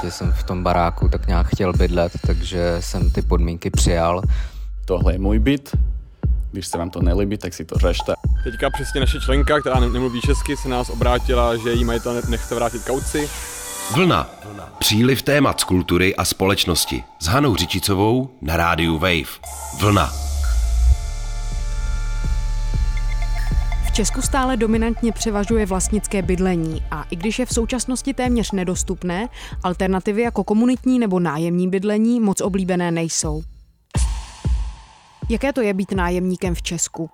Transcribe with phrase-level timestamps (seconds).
[0.00, 4.22] podstatě jsem v tom baráku tak nějak chtěl bydlet, takže jsem ty podmínky přijal.
[4.84, 5.76] Tohle je můj byt,
[6.52, 8.12] když se vám to nelíbí, tak si to řešte.
[8.44, 12.84] Teďka přesně naše členka, která nemluví česky, se nás obrátila, že jí majitel nechce vrátit
[12.84, 13.28] kauci.
[13.94, 14.30] Vlna.
[14.78, 19.30] Příliv témat z kultury a společnosti s Hanou Řičicovou na rádiu Wave.
[19.80, 20.29] Vlna.
[23.90, 29.28] V Česku stále dominantně převažuje vlastnické bydlení a i když je v současnosti téměř nedostupné,
[29.62, 33.42] alternativy jako komunitní nebo nájemní bydlení moc oblíbené nejsou.
[35.28, 37.10] Jaké to je být nájemníkem v Česku?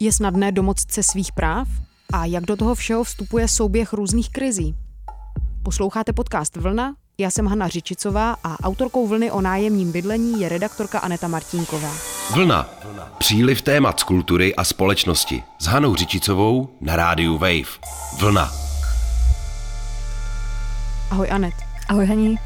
[0.00, 1.68] Je snadné domoct se svých práv?
[2.12, 4.74] A jak do toho všeho vstupuje souběh různých krizí?
[5.62, 6.94] Posloucháte podcast Vlna?
[7.18, 11.92] Já jsem Hanna Řičicová a autorkou Vlny o nájemním bydlení je redaktorka Aneta Martínková.
[12.34, 12.70] Vlna.
[13.18, 17.78] Příliv témat z kultury a společnosti s Hanou Řičicovou na rádiu Wave.
[18.20, 18.52] Vlna.
[21.10, 21.54] Ahoj Anet.
[21.88, 22.36] Ahoj Haní.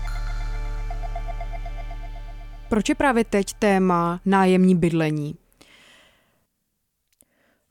[2.68, 5.34] Proč je právě teď téma nájemní bydlení?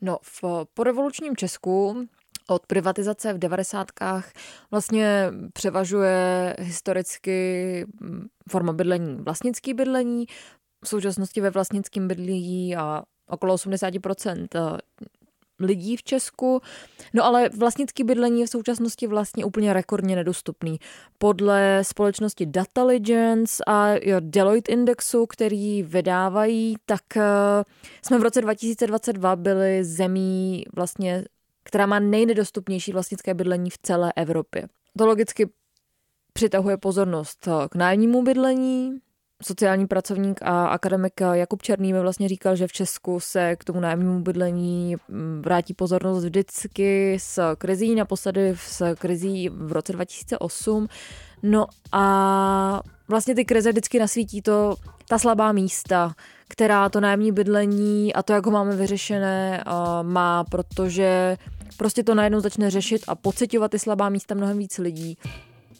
[0.01, 2.07] No, v porevolučním Česku
[2.47, 4.31] od privatizace v devadesátkách
[4.71, 10.25] vlastně převažuje historicky mm, forma bydlení vlastnický bydlení,
[10.83, 14.77] v současnosti ve vlastnickém bydlí a okolo 80% eh,
[15.59, 16.61] lidí v Česku.
[17.13, 20.79] No ale vlastnický bydlení je v současnosti vlastně úplně rekordně nedostupný.
[21.17, 23.87] Podle společnosti Dataligence a
[24.19, 27.23] Deloitte Indexu, který vydávají, tak eh,
[28.05, 31.23] jsme v roce 2022 byli zemí vlastně
[31.67, 34.67] která má nejnedostupnější vlastnické bydlení v celé Evropě.
[34.97, 35.49] To logicky
[36.33, 38.97] přitahuje pozornost k nájemnímu bydlení.
[39.43, 43.79] Sociální pracovník a akademik Jakub Černý mi vlastně říkal, že v Česku se k tomu
[43.79, 50.87] nájemnímu bydlení mm, vrátí pozornost vždycky s krizí, naposledy s krizí v roce 2008.
[51.43, 54.75] No a vlastně ty krize vždycky nasvítí to,
[55.09, 56.13] ta slabá místa,
[56.47, 59.63] která to nájemní bydlení a to, jak ho máme vyřešené,
[60.01, 61.37] má, protože
[61.77, 65.17] prostě to najednou začne řešit a pocitovat ty slabá místa mnohem víc lidí.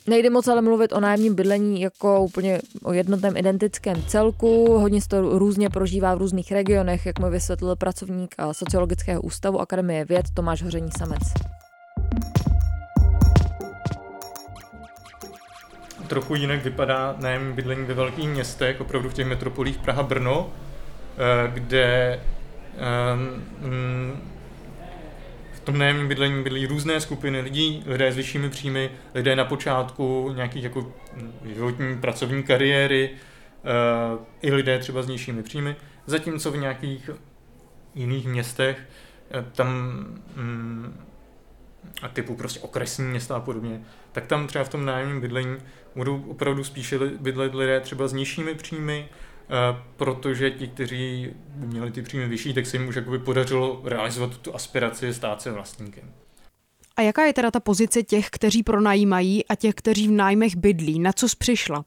[0.08, 4.78] Nejde moc ale mluvit o nájemním bydlení jako úplně o jednotném identickém celku.
[4.78, 10.06] Hodně se to různě prožívá v různých regionech, jak mi vysvětlil pracovník Sociologického ústavu Akademie
[10.06, 11.22] věd Tomáš Hoření Samec.
[16.08, 20.50] Trochu jinak vypadá nájemní bydlení ve velkých městech, opravdu v těch metropolích Praha, Brno,
[21.18, 22.20] eh, kde
[23.64, 24.22] um,
[25.67, 30.63] tom nájemním bydlení bydlí různé skupiny lidí, lidé s vyššími příjmy, lidé na počátku nějakých
[30.63, 30.94] jako
[31.45, 37.09] životní pracovní kariéry, uh, i lidé třeba s nižšími příjmy, zatímco v nějakých
[37.95, 39.67] jiných městech uh, tam
[40.38, 40.94] um,
[42.01, 45.57] a typu prostě okresní města a podobně, tak tam třeba v tom nájemním bydlení
[45.95, 49.27] budou opravdu spíše bydlet lidé třeba s nižšími příjmy, Eh,
[49.96, 54.38] protože ti, kteří by měli ty příjmy vyšší, tak se jim už jakoby podařilo realizovat
[54.38, 56.13] tu aspiraci stát se vlastníkem.
[56.97, 61.00] A jaká je teda ta pozice těch, kteří pronajímají a těch, kteří v nájmech bydlí?
[61.00, 61.85] Na co přišla?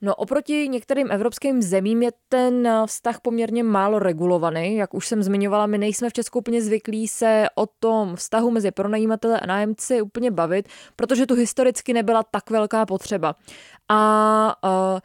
[0.00, 4.76] No oproti některým evropským zemím je ten vztah poměrně málo regulovaný.
[4.76, 8.70] Jak už jsem zmiňovala, my nejsme v Česku úplně zvyklí se o tom vztahu mezi
[8.70, 13.34] pronajímatele a nájemci úplně bavit, protože tu historicky nebyla tak velká potřeba.
[13.88, 14.54] A
[14.94, 15.00] uh,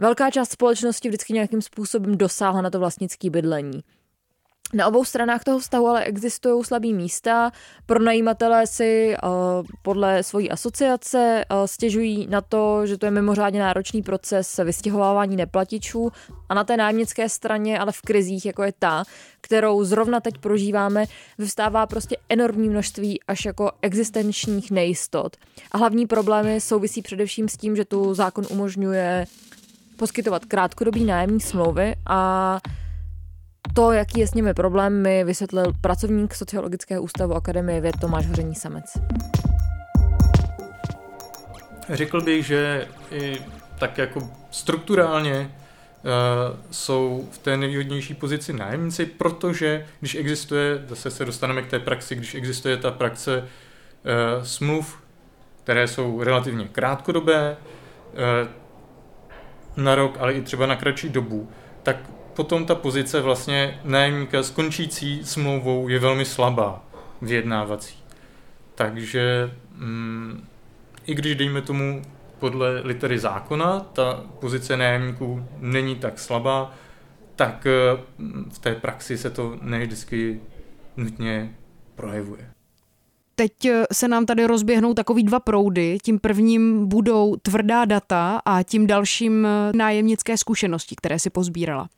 [0.00, 3.82] Velká část společnosti vždycky nějakým způsobem dosáhla na to vlastnické bydlení.
[4.74, 7.50] Na obou stranách toho vztahu ale existují slabý místa.
[7.86, 9.30] Pronajímatelé si uh,
[9.82, 16.10] podle svojí asociace uh, stěžují na to, že to je mimořádně náročný proces vystěhovávání neplatičů
[16.48, 19.04] a na té nájemnické straně, ale v krizích, jako je ta,
[19.40, 21.04] kterou zrovna teď prožíváme,
[21.38, 25.36] vyvstává prostě enormní množství až jako existenčních nejistot.
[25.72, 29.26] A hlavní problémy souvisí především s tím, že tu zákon umožňuje
[29.96, 32.60] poskytovat krátkodobý nájemní smlouvy a
[33.74, 38.54] to, jaký je s nimi problém, mi vysvětlil pracovník Sociologického ústavu Akademie věd Tomáš Hoření
[38.54, 38.84] Samec.
[41.88, 43.38] Řekl bych, že i
[43.78, 51.24] tak jako strukturálně uh, jsou v té nevýhodnější pozici nájemníci, protože když existuje, zase se
[51.24, 54.98] dostaneme k té praxi, když existuje ta praxe uh, smluv,
[55.64, 57.56] které jsou relativně krátkodobé,
[58.12, 58.63] uh,
[59.76, 61.48] na rok, ale i třeba na kratší dobu,
[61.82, 61.96] tak
[62.34, 66.84] potom ta pozice vlastně nájemníka s končící smlouvou je velmi slabá
[67.22, 67.98] vyjednávací.
[68.74, 70.46] Takže mm,
[71.06, 72.02] i když dejme tomu
[72.38, 76.74] podle litery zákona, ta pozice nájemníků není tak slabá,
[77.36, 77.66] tak
[78.18, 80.40] mm, v té praxi se to ne vždycky
[80.96, 81.54] nutně
[81.94, 82.53] projevuje.
[83.34, 83.52] Teď
[83.92, 85.98] se nám tady rozběhnou takový dva proudy.
[86.02, 91.88] Tím prvním budou tvrdá data a tím dalším nájemnické zkušenosti, které si pozbírala.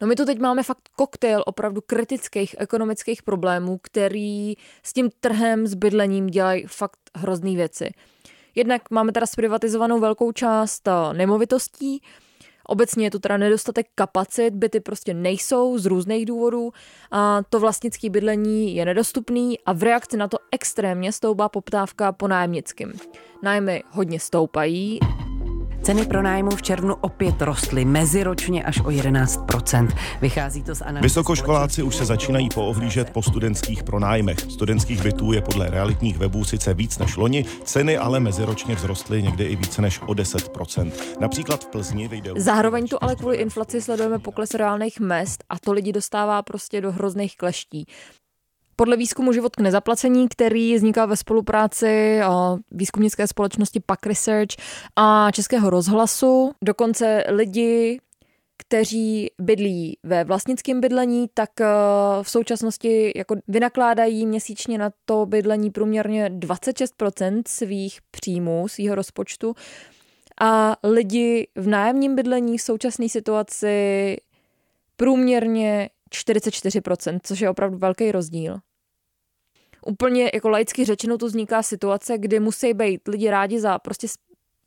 [0.00, 5.66] No my tu teď máme fakt koktejl opravdu kritických ekonomických problémů, který s tím trhem,
[5.66, 7.90] s bydlením dělají fakt hrozný věci.
[8.54, 12.02] Jednak máme teda zprivatizovanou velkou část eh, nemovitostí,
[12.66, 16.72] Obecně je tu teda nedostatek kapacit, byty prostě nejsou z různých důvodů
[17.10, 22.28] a to vlastnické bydlení je nedostupný a v reakci na to extrémně stoupá poptávka po
[22.28, 22.92] nájemnickým.
[23.42, 25.00] Nájmy hodně stoupají.
[25.82, 29.88] Ceny pronájmu v červnu opět rostly meziročně až o 11%
[30.20, 31.02] Vychází to z analýzy.
[31.02, 34.38] Vysokoškoláci už se začínají poohlížet po studentských pronájmech.
[34.40, 39.44] Studentských bytů je podle realitních webů sice víc než loni, ceny ale meziročně vzrostly někdy
[39.44, 42.30] i více než o 10% Například v Plzni vyjde.
[42.36, 46.92] Zároveň tu ale kvůli inflaci sledujeme pokles reálných mest a to lidi dostává prostě do
[46.92, 47.86] hrozných kleští.
[48.76, 52.20] Podle výzkumu Život k nezaplacení, který vznikal ve spolupráci
[52.70, 54.54] výzkumnické společnosti PAC Research
[54.96, 58.00] a Českého rozhlasu, dokonce lidi,
[58.56, 61.64] kteří bydlí ve vlastnickém bydlení, tak e,
[62.22, 69.54] v současnosti jako vynakládají měsíčně na to bydlení průměrně 26% svých příjmů, svého rozpočtu.
[70.40, 74.16] A lidi v nájemním bydlení v současné situaci
[74.96, 78.58] průměrně 44%, což je opravdu velký rozdíl.
[79.86, 84.08] Úplně jako laicky řečeno tu vzniká situace, kdy musí být lidi rádi za prostě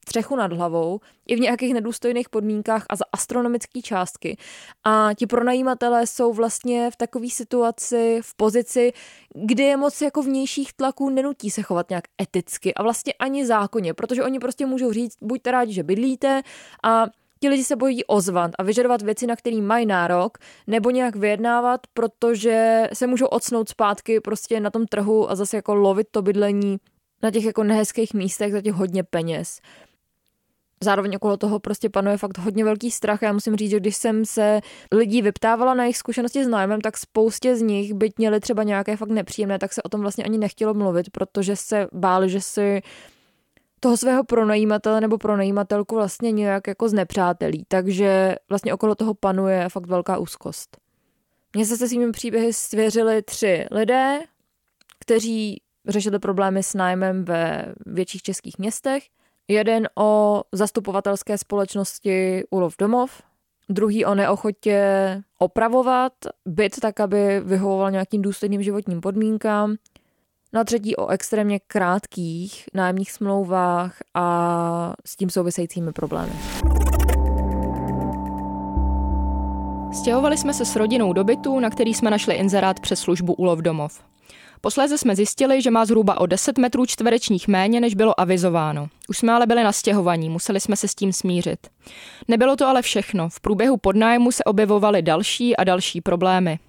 [0.05, 4.37] střechu nad hlavou, i v nějakých nedůstojných podmínkách a za astronomické částky.
[4.83, 8.93] A ti pronajímatelé jsou vlastně v takové situaci, v pozici,
[9.35, 13.93] kdy je moc jako vnějších tlaků nenutí se chovat nějak eticky a vlastně ani zákonně,
[13.93, 16.41] protože oni prostě můžou říct, buďte rádi, že bydlíte
[16.83, 17.05] a
[17.39, 20.37] ti lidi se bojí ozvat a vyžadovat věci, na které mají nárok,
[20.67, 25.75] nebo nějak vyjednávat, protože se můžou odsnout zpátky prostě na tom trhu a zase jako
[25.75, 26.77] lovit to bydlení
[27.23, 29.59] na těch jako nehezkých místech za těch hodně peněz.
[30.83, 33.21] Zároveň okolo toho prostě panuje fakt hodně velký strach.
[33.21, 34.61] Já musím říct, že když jsem se
[34.91, 38.97] lidí vyptávala na jejich zkušenosti s nájmem, tak spoustě z nich, byť měli třeba nějaké
[38.97, 42.81] fakt nepříjemné, tak se o tom vlastně ani nechtělo mluvit, protože se báli, že si
[43.79, 49.85] toho svého pronajímatele nebo pronajímatelku vlastně nějak jako znepřátelí, takže vlastně okolo toho panuje fakt
[49.87, 50.77] velká úzkost.
[51.55, 54.19] Mně se se svými příběhy svěřili tři lidé,
[54.99, 59.03] kteří řešili problémy s nájmem ve větších českých městech.
[59.47, 63.21] Jeden o zastupovatelské společnosti Ulov domov,
[63.69, 64.83] druhý o neochotě
[65.39, 66.13] opravovat
[66.45, 69.75] byt tak, aby vyhovoval nějakým důstojným životním podmínkám
[70.55, 76.31] na třetí o extrémně krátkých nájemních smlouvách a s tím souvisejícími problémy.
[79.93, 83.59] Stěhovali jsme se s rodinou do bytu, na který jsme našli inzerát přes službu Ulov
[83.59, 84.03] domov.
[84.61, 88.87] Posléze jsme zjistili, že má zhruba o 10 metrů čtverečních méně, než bylo avizováno.
[89.09, 91.59] Už jsme ale byli na stěhovaní, museli jsme se s tím smířit.
[92.27, 93.29] Nebylo to ale všechno.
[93.29, 96.59] V průběhu podnájmu se objevovaly další a další problémy.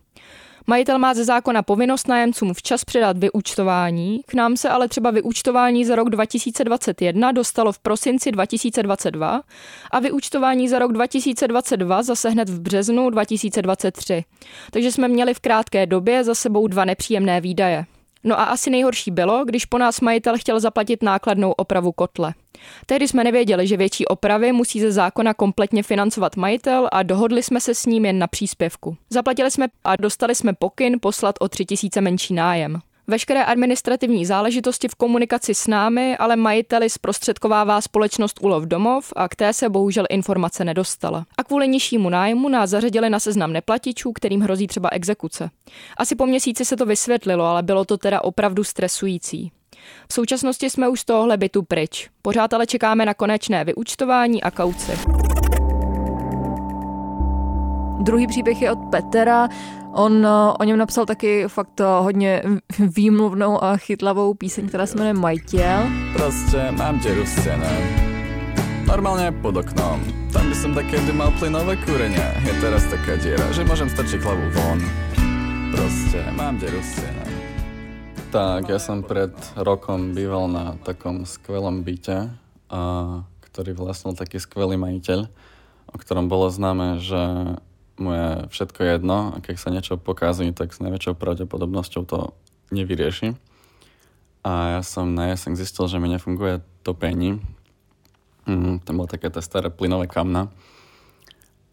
[0.69, 5.85] Majitel má ze zákona povinnost nájemcům včas předat vyúčtování, k nám se ale třeba vyúčtování
[5.85, 9.43] za rok 2021 dostalo v prosinci 2022
[9.91, 14.25] a vyúčtování za rok 2022 zase hned v březnu 2023.
[14.71, 17.87] Takže jsme měli v krátké době za sebou dva nepříjemné výdaje.
[18.29, 22.35] No a asi nejhorší bylo, když po nás majitel chtěl zaplatit nákladnou opravu kotle.
[22.87, 27.61] Tehdy jsme nevěděli, že větší opravy musí ze zákona kompletně financovat majitel a dohodli jsme
[27.61, 28.97] se s ním jen na příspěvku.
[29.11, 32.81] Zaplatili jsme a dostali jsme pokyn poslat o 3000 menší nájem.
[33.09, 39.37] Veškeré administrativní záležitosti v komunikaci s námi, ale majiteli zprostředkovává společnost Ulov domov a k
[39.37, 41.27] té se bohužel informace nedostala.
[41.39, 45.51] A kvůli nižšímu nájmu nás zařadili na seznam neplatičů, kterým hrozí třeba exekuce.
[45.97, 49.53] Asi po měsíci se to vysvětlilo, ale bylo to teda opravdu stresující.
[50.09, 52.11] V současnosti jsme už z tohohle bytu pryč.
[52.23, 54.93] Pořád ale čekáme na konečné vyučtování a kauci.
[58.03, 59.49] Druhý příběh je od Petra.
[59.97, 62.43] On eh, o něm napsal taky fakt eh, hodně
[62.97, 65.81] výmluvnou a chytlavou píseň, která se jmenuje Majtěl.
[66.13, 68.07] Prostě mám tě rozcené.
[68.87, 70.05] Normálně pod oknom.
[70.33, 72.39] Tam by také mal plynové kúrenia.
[72.45, 74.79] Je teraz taká diera, že môžem strčiť hlavu von.
[75.73, 77.27] Prostě mám tě rozcené.
[78.31, 82.37] Tak, ja som pred rokom býval na takom skvelom byte,
[82.69, 82.81] a,
[83.41, 85.31] ktorý vlastnil taký skvelý majiteľ,
[85.89, 87.23] o ktorom bolo známe, že
[87.97, 92.37] mu je všetko jedno a keď sa niečo pokazí, tak s najväčšou pravdepodobnosťou to
[92.73, 93.37] nevyrieši.
[94.47, 97.43] A ja som na jeseň zistil, že mi nefunguje topení.
[98.47, 100.55] Mm, tam bolo také tie staré plynové kamna.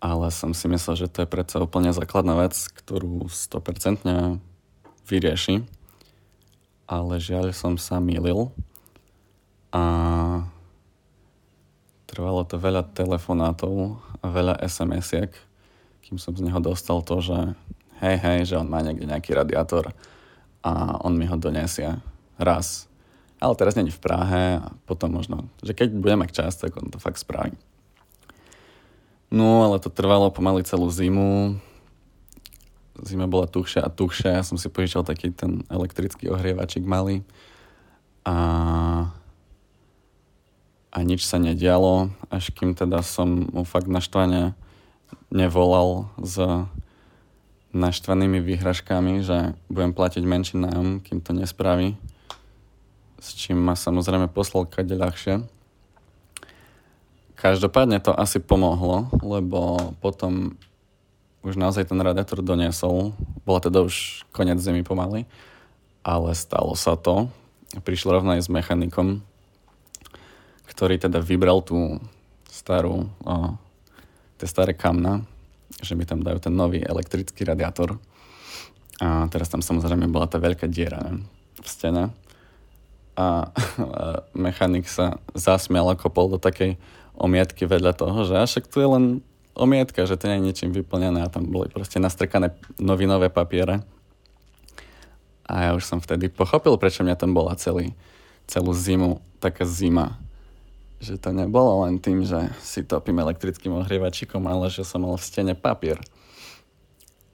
[0.02, 4.42] Ale som si myslel, že to je predsa úplne základná vec, ktorú 100%
[5.06, 5.64] vyrieši.
[6.90, 8.52] Ale žiaľ som sa milil
[9.74, 9.84] a
[12.10, 15.34] trvalo to veľa telefonátov a veľa SMS-iek,
[16.04, 17.56] kým som z neho dostal to, že
[18.04, 19.96] hej, hej, že on má niekde nejaký radiátor
[20.60, 21.96] a on mi ho donesie
[22.36, 22.92] raz.
[23.40, 27.00] Ale teraz není v Prahe a potom možno, že keď budeme čas, tak on to
[27.00, 27.56] fakt spraví.
[29.34, 31.58] No, ale to trvalo pomaly celú zimu.
[33.02, 34.40] Zima bola tuchšia a tuchšia.
[34.40, 37.26] Ja som si požičal taký ten elektrický ohrievačik malý.
[38.24, 38.38] A,
[40.94, 44.54] a nič sa nedialo, až kým teda som mu fakt naštvane
[45.34, 46.38] nevolal s
[47.74, 51.98] naštvanými výhražkami, že budem platiť menší nájom, kým to nespraví.
[53.18, 55.42] S čím ma samozrejme poslal kade ľahšie.
[57.34, 60.56] Každopádne to asi pomohlo, lebo potom
[61.44, 63.12] už naozaj ten radiátor doniesol.
[63.44, 65.28] Bola teda už koniec zimy pomaly,
[66.06, 67.28] ale stalo sa to.
[67.84, 69.26] Prišiel rovno aj s mechanikom,
[70.70, 72.00] ktorý teda vybral tú
[72.48, 73.10] starú,
[74.44, 75.24] tie staré kamna,
[75.80, 77.96] že mi tam dajú ten nový elektrický radiátor.
[79.00, 81.24] A teraz tam samozrejme bola tá veľká diera ne,
[81.64, 82.12] v stene.
[83.16, 83.28] A, a
[84.36, 86.76] mechanik sa zasmial a kopol do takej
[87.16, 89.06] omietky vedľa toho, že však tu je len
[89.56, 93.80] omietka, že to nie je ničím vyplnené a tam boli proste nastrkané novinové papiere.
[95.48, 97.96] A ja už som vtedy pochopil, prečo mňa tam bola celý,
[98.44, 100.20] celú zimu taká zima.
[101.04, 105.28] Že to nebolo len tým, že si topím elektrickým ohrievačikom, ale že som mal v
[105.28, 106.00] stene papier.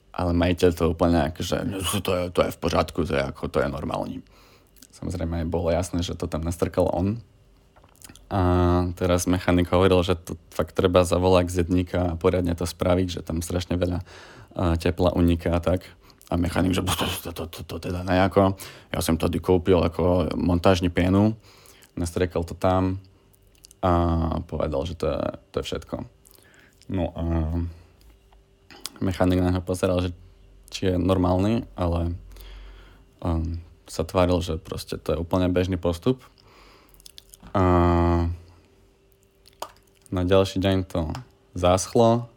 [0.10, 3.46] Ale majiteľ to úplne že no, to je, to je v pořádku, to je, ako,
[3.48, 4.26] to je normálne.
[4.98, 7.22] Samozrejme bolo jasné, že to tam nastrkal on,
[8.30, 8.42] a
[8.94, 13.22] teraz mechanik hovoril, že to fakt treba zavolať k zedníka a poriadne to spraviť, že
[13.26, 14.06] tam strašne veľa
[14.78, 15.90] tepla uniká a tak.
[16.30, 18.54] A mechanik, že to, to, to, to, teda nejako.
[18.94, 21.34] Ja som tady koupil ako montážní pienu,
[21.98, 23.02] nastrekal to tam
[23.80, 23.92] a
[24.44, 25.22] povedal, že to je,
[25.52, 25.96] to je všetko.
[26.90, 27.24] No a
[29.00, 30.12] mechanik na neho pozeral, že
[30.70, 32.14] či je normálny, ale
[33.24, 36.22] um, sa tváril, že proste to je úplne bežný postup
[37.54, 37.64] a
[40.10, 41.10] na ďalší deň to
[41.58, 42.30] zaschlo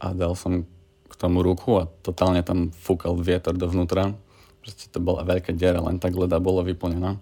[0.00, 0.64] a dal som
[1.08, 4.16] k tomu ruku a totálne tam fúkal vietor dovnútra.
[4.64, 7.20] Proste to bola veľká diera, len tak leda bolo vyplnená.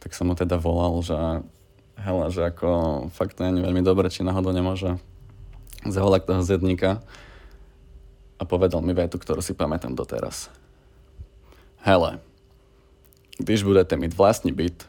[0.00, 1.16] Tak som mu teda volal, že
[2.00, 2.68] hele, že ako
[3.12, 4.96] fakt to je veľmi dobré, či náhodou nemôže
[5.84, 7.04] zavolať toho zedníka
[8.40, 10.48] a povedal mi vetu, ktorú si pamätám doteraz.
[11.84, 12.20] Hele,
[13.40, 14.88] když budete mít vlastní byt,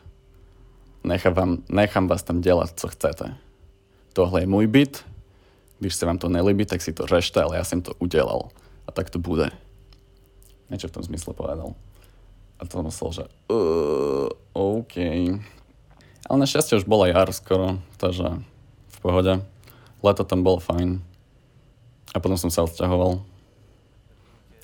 [1.03, 3.35] nechám, vám, nechám vás tam dělat, co chcete.
[4.13, 5.05] Tohle je můj byt,
[5.79, 8.49] když se vám to nelíbí, tak si to řešte, ale já jsem to udělal.
[8.87, 9.49] A tak to bude.
[10.71, 11.75] Niečo v tom zmysle povedal.
[12.59, 14.95] A to myslel, že uh, OK.
[16.29, 18.41] Ale našťastie už bola jar skoro, takže
[18.91, 19.41] v pohode.
[20.01, 21.01] Leto tam bolo fajn.
[22.11, 23.21] A potom som sa odsťahoval.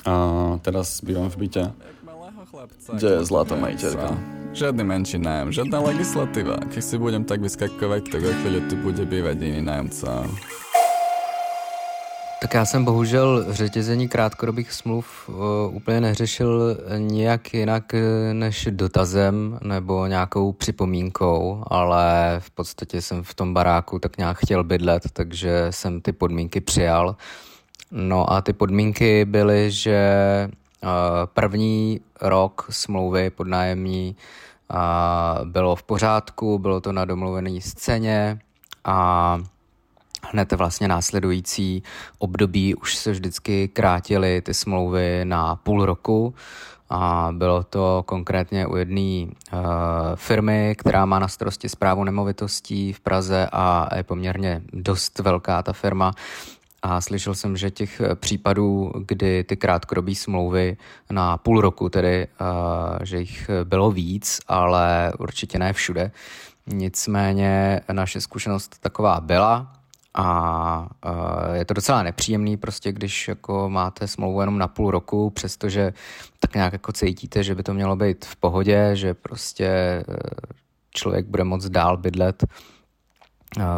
[0.07, 0.13] A
[0.63, 1.63] teraz bývam v byte,
[2.95, 4.15] kde je zlatá majiteľka.
[4.55, 6.57] Žiadny menší nájom, žiadna legislatíva.
[6.71, 10.25] Keď si budem tak vyskakovať, tak o chvíľu tu bude bývať jiný nájomca.
[12.41, 15.36] Tak já jsem bohužel řetězení krátkodobých smluv uh,
[15.75, 23.34] úplně neřešil nijak jinak eh, než dotazem nebo nějakou připomínkou, ale v podstatě jsem v
[23.34, 27.15] tom baráku tak nějak chtěl bydlet, takže jsem ty podmínky přijal.
[27.91, 30.10] No a ty podmínky byly, že
[30.84, 30.89] uh,
[31.34, 34.15] první rok smlouvy podnájemní
[35.44, 38.39] bylo v pořádku, bylo to na domluvené scéně
[38.86, 39.39] a
[40.31, 41.84] hned vlastně následující
[42.17, 46.34] období už se vždycky krátily ty smlouvy na půl roku.
[46.89, 49.60] A bylo to konkrétně u jedné uh,
[50.15, 55.74] firmy, která má na starosti zprávu nemovitostí v Praze a je poměrně dost velká ta
[55.74, 56.13] firma,
[56.81, 60.77] a slyšel jsem, že těch eh, případů, kdy ty krátkodobé smlouvy
[61.10, 62.48] na půl roku, tedy, uh,
[63.03, 66.12] že jich bylo víc, ale určitě ne všude.
[66.67, 69.76] Nicméně naše zkušenost taková byla
[70.19, 70.89] a
[71.53, 75.93] je to docela nepříjemný, prostě když jako máte smlouvu jenom na půl roku, přestože
[76.39, 80.03] tak nějak jako cítíte, že by to mělo být v pohodě, že prostě
[80.91, 82.43] člověk bude moc dál bydlet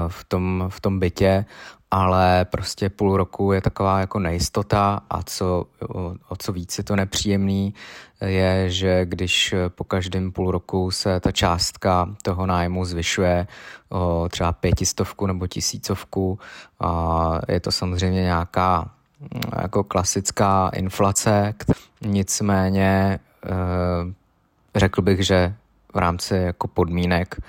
[0.08, 1.46] v tom, v tom bytě
[1.92, 6.84] ale prostě půl roku je taková jako nejistota a co, o, o co víc je
[6.84, 7.74] to nepříjemný,
[8.22, 13.48] je, že když po každém půl roku se ta částka toho nájmu zvyšuje
[13.90, 16.40] o třeba pětistovku nebo tisícovku,
[16.80, 18.92] a je to samozřejmě nějaká
[19.62, 21.54] jako klasická inflace,
[22.02, 23.20] nicméně
[24.76, 25.54] řekl bych, že
[25.94, 27.42] v rámci jako podmínek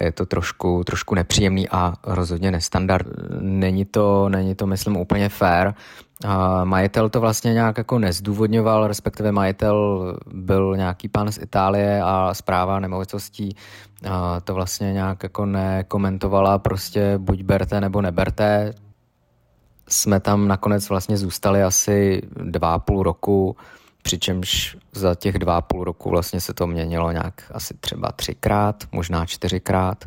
[0.00, 3.06] je to trošku, trošku nepříjemný a rozhodně nestandard.
[3.40, 5.72] Není to, není to myslím, úplně fair.
[6.64, 12.80] Majitel to vlastně nějak jako nezdůvodňoval, respektive majitel byl nějaký pan z Itálie a zpráva
[12.80, 13.56] nemovitostí
[14.44, 18.72] to vlastně nějak jako nekomentovala, prostě buď berte nebo neberte.
[19.88, 23.56] Jsme tam nakonec vlastně zůstali asi dva a půl roku,
[24.04, 29.26] přičemž za těch dva půl roku vlastně se to měnilo nějak asi třeba třikrát, možná
[29.26, 30.04] čtyřikrát.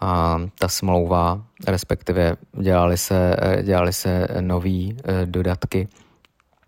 [0.00, 5.88] A ta smlouva, respektive dělali se, dělali se nový eh, dodatky.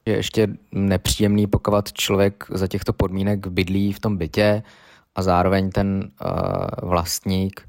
[0.04, 4.62] Je ještě nepříjemný, pokud člověk za těchto podmínek bydlí v tom bytě
[5.14, 6.26] a zároveň ten eh,
[6.82, 7.68] vlastník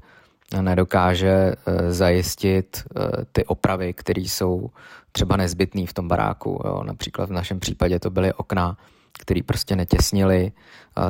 [0.60, 2.84] nedokáže eh, zajistit
[3.32, 4.70] ty opravy, které jsou
[5.16, 6.60] třeba nezbytný v tom baráku.
[6.64, 6.82] Jo.
[6.84, 8.76] Například v našem případě to byly okna,
[9.18, 10.52] které prostě netěsnily,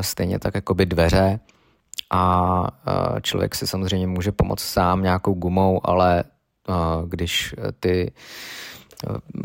[0.01, 1.41] stejně tak jako by dveře
[2.11, 2.67] a
[3.23, 6.25] člověk si samozřejmě může pomoct sám nějakou gumou, ale
[7.07, 8.13] když ty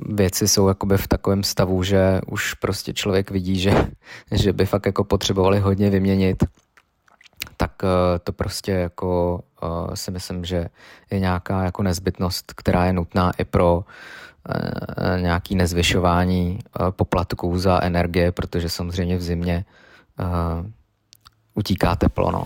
[0.10, 3.72] věci jsou jakoby v takovém stavu, že už prostě člověk vidí, že,
[4.32, 6.44] že by fakt jako potřebovali hodně vyměnit,
[7.58, 7.72] tak
[8.24, 9.40] to prostě jako
[9.94, 10.70] si myslím, že
[11.12, 13.84] je nějaká jako nezbytnost, která je nutná i pro
[15.22, 19.66] nějaký nezvyšování eh, poplatků za energie, protože samozřejmě v zimě
[20.20, 20.24] eh,
[21.56, 22.32] utíká teplo.
[22.32, 22.44] No.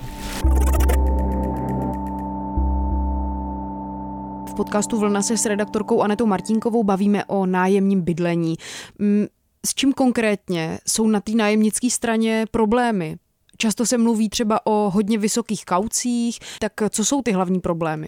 [4.50, 8.56] V podcastu Vlna se s redaktorkou Anetou Martinkovou bavíme o nájemním bydlení.
[9.00, 9.26] Mm,
[9.66, 13.16] s čím konkrétně jsou na té nájemnické straně problémy?
[13.58, 18.08] Často se mluví třeba o hodně vysokých kaucích, tak co jsou ty hlavní problémy?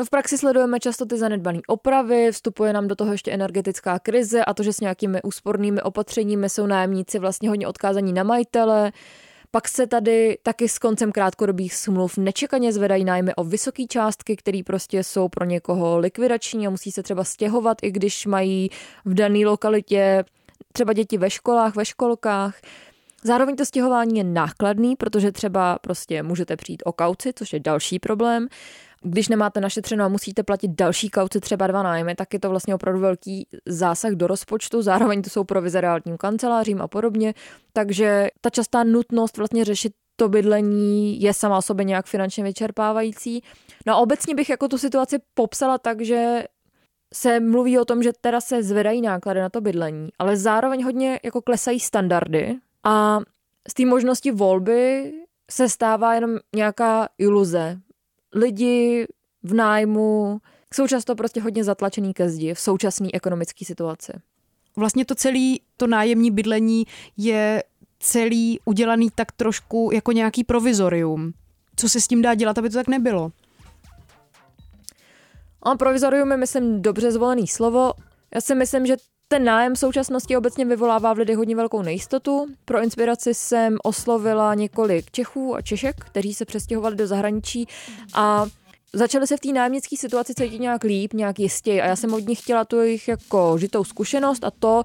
[0.00, 4.44] No v praxi sledujeme často ty zanedbané opravy, vstupuje nám do toho ještě energetická krize
[4.44, 8.92] a to, že s nějakými úspornými opatřeními jsou nájemníci vlastně hodně odkázaní na majitele.
[9.50, 14.60] Pak se tady taky s koncem krátkodobých smluv nečekaně zvedají nájmy o vysoké částky, které
[14.66, 18.70] prostě jsou pro někoho likvidační a musí se třeba stěhovat, i když mají
[19.04, 20.24] v dané lokalitě
[20.72, 22.60] třeba děti ve školách, ve školkách.
[23.24, 27.98] Zároveň to stěhování je nákladný, protože třeba prostě můžete přijít o kauci, což je další
[27.98, 28.48] problém.
[29.04, 32.74] Když nemáte našetřeno a musíte platit další kauci, třeba dva nájmy, tak je to vlastně
[32.74, 34.82] opravdu velký zásah do rozpočtu.
[34.82, 37.34] Zároveň to jsou provize realitním kancelářím a podobně.
[37.72, 43.42] Takže ta častá nutnost vlastně řešit to bydlení je sama o sobě nějak finančně vyčerpávající.
[43.86, 46.44] No a obecně bych jako tu situaci popsala tak, že
[47.14, 51.20] se mluví o tom, že teda se zvedají náklady na to bydlení, ale zároveň hodně
[51.24, 53.20] jako klesají standardy a
[53.68, 55.12] z té možnosti volby
[55.50, 57.80] se stává jenom nějaká iluze
[58.34, 59.06] lidi
[59.42, 60.40] v nájmu
[60.74, 64.12] jsou často prostě hodně zatlačený ke zdi v současné ekonomické situaci.
[64.76, 66.84] Vlastně to celé, to nájemní bydlení
[67.16, 67.62] je
[68.00, 71.32] celý udělaný tak trošku jako nějaký provizorium.
[71.76, 73.32] Co se s tím dá dělat, aby to tak nebylo?
[75.62, 77.92] A provizorium je, myslím, dobře zvolený slovo.
[78.34, 78.96] Já si myslím, že
[79.32, 82.46] ten nájem v současnosti obecně vyvolává v lidech hodně velkou nejistotu.
[82.64, 87.66] Pro inspiraci jsem oslovila několik Čechů a Češek, kteří se přestěhovali do zahraničí
[88.14, 88.46] a
[88.92, 92.28] začali se v té nájemnické situaci cítit nějak líp, nějak jistěji a já jsem od
[92.28, 94.82] nich chtěla tu jejich jako žitou zkušenost a to,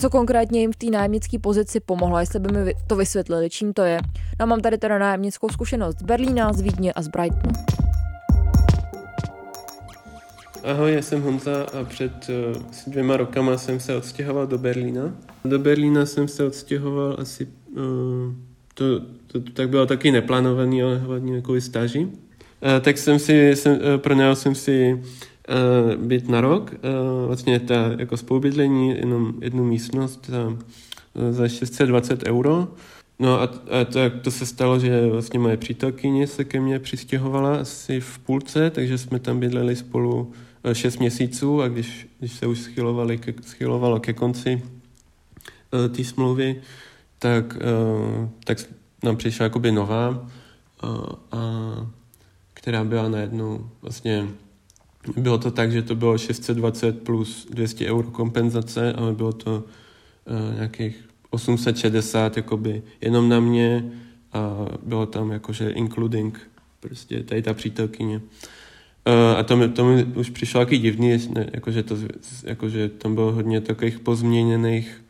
[0.00, 3.82] co konkrétně jim v té nájemnické pozici pomohlo, jestli by mi to vysvětlili, čím to
[3.82, 4.00] je.
[4.40, 7.79] No mám tady teda nájemnickou zkušenost z Berlína, z Vídně a z Brightonu.
[10.64, 15.14] Ahoj, já jsem Honza a před uh, dvěma rokama jsem se odstěhoval do Berlína.
[15.44, 17.80] Do Berlína jsem se odstěhoval asi, uh,
[18.74, 22.04] to, to, to tak bylo taky neplánovaný, ale hlavně kvůli stáži.
[22.04, 22.10] Uh,
[22.80, 27.94] tak jsem si, jsem, uh, pronajal jsem si uh, byt na rok, uh, vlastně ta
[27.98, 30.56] jako spolubydlení, jenom jednu místnost za,
[31.30, 32.68] za 620 euro.
[33.18, 37.56] No a, a to, to se stalo, že vlastně moje přítelkyně se ke mně přistěhovala
[37.56, 40.32] asi v půlce, takže jsme tam bydleli spolu
[40.72, 46.62] 6 měsíců a když, když se už schylovali ke, schylovalo ke konci uh, té smlouvy,
[47.18, 48.58] tak, uh, tak
[49.02, 50.28] nám přišla jakoby nová,
[51.32, 51.90] a,
[52.54, 54.28] která byla najednou vlastně
[55.16, 60.54] bylo to tak, že to bylo 620 plus 200 euro kompenzace, ale bylo to uh,
[60.54, 63.92] nějakých 860 jakoby jenom na mě
[64.32, 68.20] a bylo tam jakože including prostě tady ta přítelkyně.
[69.06, 71.96] Uh, a to mi, to mi už přišlo taky divný, ne, jakože, to,
[72.44, 75.04] jakože tam bylo hodně takových pozměněných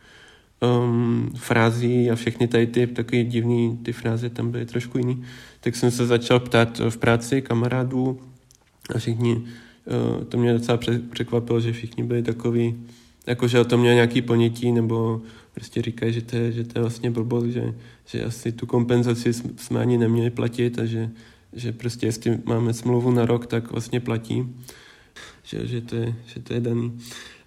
[0.60, 5.24] um, frází a všechny tady ty takový divný, ty fráze tam byly trošku jiný.
[5.60, 8.20] Tak jsem se začal ptát v práci kamarádů
[8.94, 10.78] a všichni, uh, to mě docela
[11.10, 12.74] překvapilo, že všichni byli takový
[13.26, 15.22] jakože o tom měl nějaký ponětí, nebo
[15.54, 17.74] prostě říkají, že to je, že to je vlastně blbost, že,
[18.06, 21.10] že asi tu kompenzaci jsme ani neměli platit a že,
[21.52, 24.56] že prostě jestli máme smlouvu na rok, tak vlastně platí,
[25.42, 26.92] že, že, to, je, že to je daný.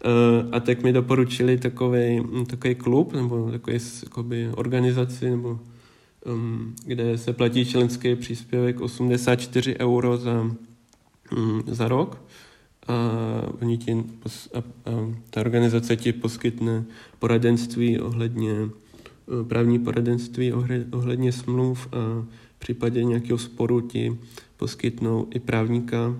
[0.05, 5.59] Uh, a tak mi doporučili takový, takový klub nebo takový jakoby, organizaci, nebo,
[6.25, 10.51] um, kde se platí členský příspěvek 84 euro za,
[11.31, 12.21] um, za rok
[12.87, 12.95] a,
[13.61, 14.03] oni ti,
[14.53, 14.63] a, a
[15.29, 16.85] ta organizace ti poskytne
[17.19, 20.53] poradenství ohledně eh, právní poradenství
[20.91, 22.25] ohledně smluv a
[22.63, 24.17] případě nějakého sporu ti
[24.57, 26.15] poskytnou i právníka.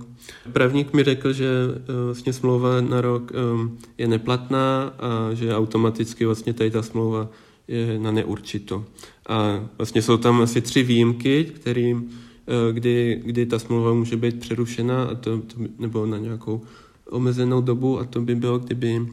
[0.53, 6.25] Právník mi řekl, že eh, vlastně smlouva na rok eh, je neplatná a že automaticky
[6.25, 7.29] vlastně tady ta smlouva
[7.67, 8.85] je na neurčito.
[9.29, 12.09] A vlastně jsou tam asi tři výjimky, kterým
[12.47, 16.61] Eh, kdy, kdy ta smlouva může být přerušena a to, to, nebo na nějakou
[17.09, 19.07] omezenou dobu a to by bylo, kdyby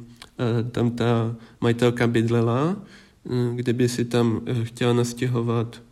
[0.71, 2.77] tam ta majitelka bydlela,
[3.55, 5.83] kdyby si tam chtěla nastěhovat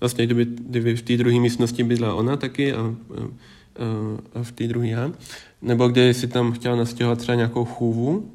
[0.00, 2.94] vlastně kdyby, kdyby v té druhé místnosti bydla ona taky a, a,
[4.34, 5.12] a v té druhé já,
[5.62, 8.30] nebo kdyby si tam chtěla nastěhovat třeba nějakou chůvu,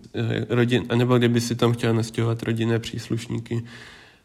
[0.50, 3.64] rodin, nebo kdyby si tam chtěla nastěhovat rodinné příslušníky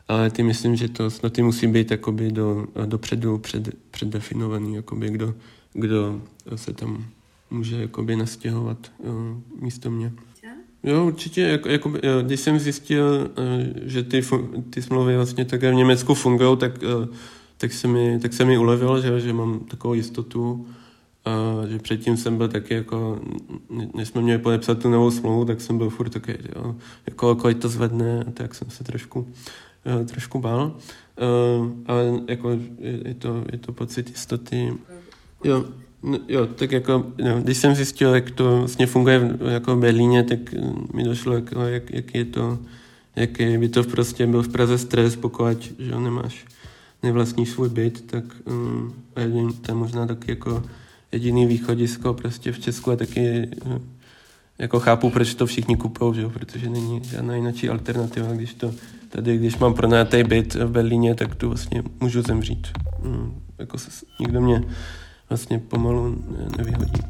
[0.09, 5.11] ale ty myslím, že to snad ty musí být jakoby do, dopředu před, předdefinovaný, jakoby
[5.11, 5.35] kdo,
[5.73, 6.23] kdo
[6.55, 7.07] se tam
[7.51, 10.13] může jakoby nastěhovat jo, místo mě.
[10.85, 11.41] Jo, určitě.
[11.41, 14.23] Jako, jako, když jsem zjistil, eh, že ty,
[14.71, 17.09] ty smlouvy vlastně také v Německu fungují, tak, eh,
[17.57, 20.67] tak, se mi, tak se mi ulevilo, že, že mám takovou jistotu,
[21.69, 23.21] že předtím jsem byl taky jako,
[23.95, 27.59] než jsme měli podepsat tu novou smlouvu, tak jsem byl furt taky, jo, jako kolik
[27.59, 29.29] to zvedne, tak jsem se trošku
[30.05, 30.77] trošku bál,
[31.87, 34.75] ale jako je, to, je to pocit jistoty.
[35.45, 35.65] Jo,
[36.07, 39.81] no, jo, tak jako, no, když jsem zjistil, jak to vlastně funguje v, jako v
[39.81, 40.39] Berlíně, tak
[40.95, 42.59] mi došlo, jako, jak, jak je to,
[43.17, 46.45] jaký by to prostě byl v Praze stres, pokud že nemáš
[47.03, 48.95] nevlastní svůj byt, tak um,
[49.63, 50.63] to je možná taky jako
[51.13, 53.49] jediný východisko prostě v Česku a taky
[54.59, 56.29] jako chápu, proč to všichni kupují, že?
[56.29, 58.75] protože není žádná jiná alternativa, když to
[59.09, 62.67] tady, když mám pronajatý byt v Berlíně, tak tu vlastně můžu zemřít.
[63.03, 63.91] Hmm, jako se,
[64.21, 64.65] nikdo mě
[65.29, 66.25] vlastně pomalu
[66.57, 67.03] nevyhodí.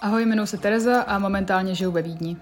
[0.00, 2.36] Ahoj, jmenuji se Tereza a momentálně žiju ve Vídni.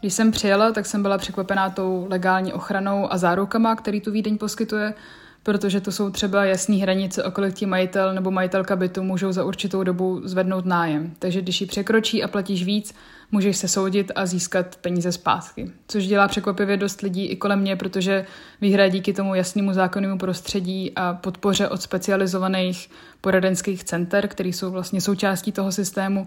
[0.00, 4.38] Když jsem přijela, tak jsem byla překvapená tou legální ochranou a zárukama, který tu Vídeň
[4.38, 4.94] poskytuje,
[5.42, 9.44] protože to jsou třeba jasné hranice, o kolik ti majitel nebo majitelka bytu můžou za
[9.44, 11.12] určitou dobu zvednout nájem.
[11.18, 12.94] Takže když ji překročí a platíš víc,
[13.32, 15.70] můžeš se soudit a získat peníze zpátky.
[15.88, 18.26] Což dělá překvapivě dost lidí i kolem mě, protože
[18.60, 25.00] výhra díky tomu jasnému zákonnému prostředí a podpoře od specializovaných poradenských center, které jsou vlastně
[25.00, 26.26] součástí toho systému,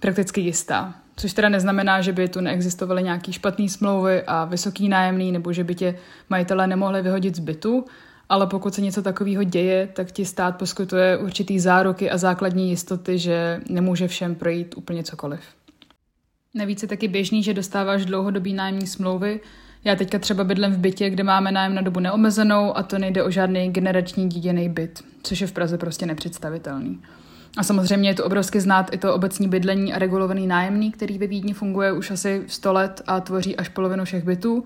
[0.00, 0.94] prakticky jistá.
[1.16, 5.64] Což teda neznamená, že by tu neexistovaly nějaký špatné smlouvy a vysoký nájemný, nebo že
[5.64, 5.98] by tě
[6.30, 7.84] majitelé nemohli vyhodit z bytu,
[8.32, 13.18] ale pokud se něco takového děje, tak ti stát poskytuje určitý záruky a základní jistoty,
[13.18, 15.40] že nemůže všem projít úplně cokoliv.
[16.54, 19.40] Navíc je taky běžný, že dostáváš dlouhodobý nájemní smlouvy.
[19.84, 23.22] Já teďka třeba bydlím v bytě, kde máme nájem na dobu neomezenou a to nejde
[23.22, 27.02] o žádný generační díděný byt, což je v Praze prostě nepředstavitelný.
[27.56, 31.26] A samozřejmě je to obrovsky znát i to obecní bydlení a regulovaný nájemný, který ve
[31.26, 34.64] Vídni funguje už asi 100 let a tvoří až polovinu všech bytů.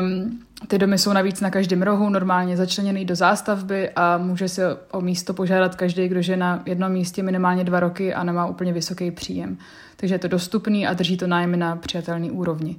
[0.00, 4.60] Um, ty domy jsou navíc na každém rohu, normálně začleněný do zástavby a může si
[4.90, 8.72] o místo požádat každý, kdo je na jednom místě minimálně dva roky a nemá úplně
[8.72, 9.58] vysoký příjem.
[9.96, 12.76] Takže je to dostupný a drží to nájmy na přijatelný úrovni.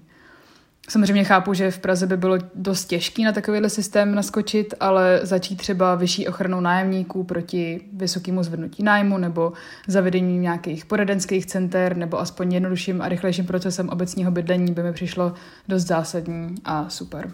[0.89, 5.55] Samozřejmě chápu, že v Praze by bylo dost těžký na takovýhle systém naskočit, ale začít
[5.55, 9.53] třeba vyšší ochranou nájemníků proti vysokému zvednutí nájmu nebo
[9.87, 15.33] zavedením nějakých poradenských center nebo aspoň jednodušším a rychlejším procesem obecního bydlení by mi přišlo
[15.67, 17.31] dost zásadní a super.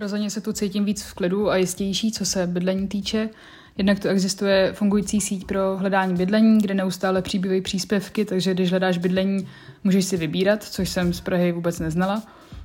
[0.00, 3.30] Rozhodně se tu cítím víc v klidu a jistější, co se bydlení týče.
[3.78, 8.98] Jednak tu existuje fungující síť pro hledání bydlení, kde neustále přibývají příspěvky, takže když hledáš
[8.98, 9.48] bydlení,
[9.84, 12.22] můžeš si vybírat, což jsem z Prahy vůbec neznala.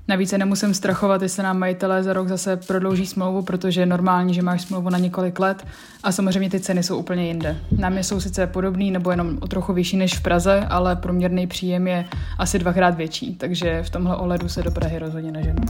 [0.08, 4.34] Navíc se nemusím strachovat, jestli nám majitelé za rok zase prodlouží smlouvu, protože je normální,
[4.34, 5.68] že máš smlouvu na několik let
[6.04, 7.58] a samozřejmě ty ceny jsou úplně jinde.
[7.78, 11.88] Nám jsou sice podobný nebo jenom o trochu vyšší než v Praze, ale průměrný příjem
[11.88, 12.06] je
[12.38, 15.64] asi dvakrát větší, takže v tomhle ohledu se do Prahy rozhodně neženu.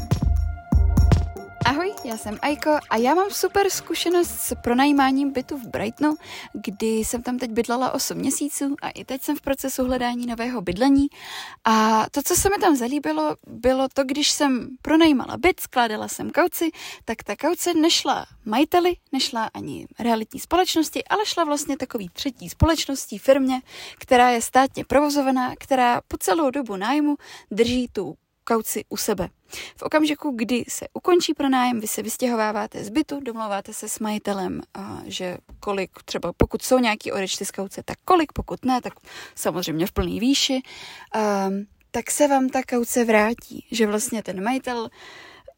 [1.66, 6.16] Ahoj, já jsem Aiko a já mám super zkušenost s pronajímáním bytu v Brightonu,
[6.54, 10.62] kdy jsem tam teď bydlela 8 měsíců a i teď jsem v procesu hledání nového
[10.62, 11.08] bydlení.
[11.64, 16.32] A to, co se mi tam zalíbilo, bylo to, když jsem pronajímala byt, skládala jsem
[16.32, 16.72] kauci,
[17.06, 23.18] tak ta kauce nešla majiteli, nešla ani realitní společnosti, ale šla vlastně takový třetí společností,
[23.18, 23.62] firmě,
[24.00, 27.16] která je státně provozovaná, která po celou dobu nájmu
[27.52, 29.30] drží tu kauci u sebe.
[29.78, 34.62] V okamžiku, kdy se ukončí pronájem, vy se vystěhováváte z bytu, domlouváte se s majitelem,
[35.06, 38.94] že kolik, třeba pokud jsou nějaký odečty z kauce, tak kolik, pokud ne, tak
[39.36, 40.62] samozřejmě v plný výši,
[41.92, 44.90] tak se vám ta kauce vrátí, že vlastně ten majitel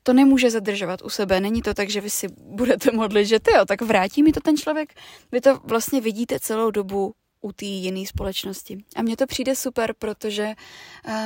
[0.04, 1.40] to nemůže zadržovat u sebe.
[1.40, 4.40] Není to tak, že vy si budete modlit, že ty jo, tak vrátí mi to
[4.40, 4.94] ten člověk.
[5.32, 7.14] Vy to vlastně vidíte celou dobu
[7.46, 8.78] u té jiné společnosti.
[8.96, 10.54] A mně to přijde super, protože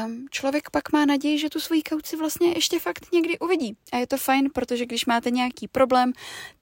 [0.06, 3.78] um, člověk pak má naději, že tu svoji kauci vlastně ještě fakt někdy uvidí.
[3.94, 6.14] A je to fajn, protože když máte nějaký problém,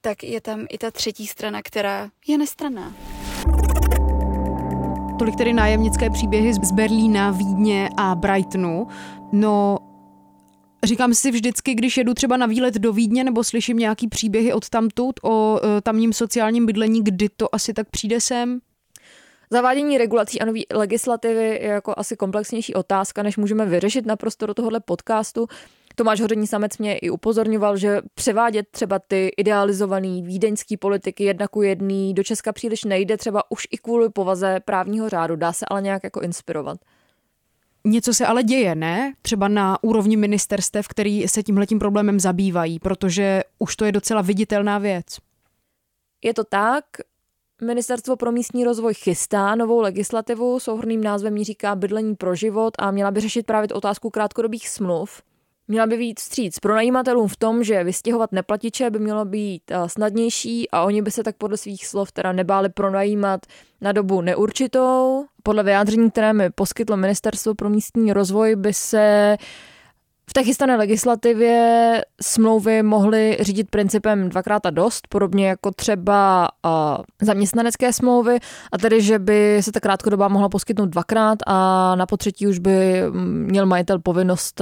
[0.01, 2.93] tak je tam i ta třetí strana, která je nestranná.
[5.19, 8.87] Tolik tedy nájemnické příběhy z Berlína, Vídně a Brightonu.
[9.31, 9.77] No,
[10.83, 14.69] Říkám si vždycky, když jedu třeba na výlet do Vídně nebo slyším nějaký příběhy od
[14.69, 18.59] tamtud o e, tamním sociálním bydlení, kdy to asi tak přijde sem?
[19.51, 24.53] Zavádění regulací a nové legislativy je jako asi komplexnější otázka, než můžeme vyřešit naprosto do
[24.53, 25.47] tohohle podcastu.
[25.95, 31.61] Tomáš Hoření samec mě i upozorňoval, že převádět třeba ty idealizované vídeňské politiky jedna ku
[31.61, 35.35] jedný do Česka příliš nejde, třeba už i kvůli povaze právního řádu.
[35.35, 36.77] Dá se ale nějak jako inspirovat.
[37.85, 39.13] Něco se ale děje, ne?
[39.21, 44.77] Třeba na úrovni ministerstev, který se tímhletím problémem zabývají, protože už to je docela viditelná
[44.77, 45.05] věc.
[46.23, 46.85] Je to tak,
[47.61, 52.91] Ministerstvo pro místní rozvoj chystá novou legislativu, souhrným názvem ji říká bydlení pro život a
[52.91, 55.21] měla by řešit právě otázku krátkodobých smluv.
[55.67, 60.69] Měla by být vstříc pronajímatelům v tom, že vystěhovat neplatiče by mělo být eh, snadnější
[60.71, 63.41] a oni by se tak podle svých slov teda nebáli pronajímat
[63.81, 65.25] na dobu neurčitou.
[65.43, 69.37] Podle vyjádření, které mi poskytlo Ministerstvo pro místní rozvoj, by se
[70.29, 76.47] v té chystané legislativě smlouvy mohly řídit principem dvakrát a dost, podobně jako třeba
[77.21, 78.39] zaměstnanecké smlouvy,
[78.71, 83.03] a tedy, že by se ta krátkodoba mohla poskytnout dvakrát a na potřetí už by
[83.09, 84.61] mm, měl majitel povinnost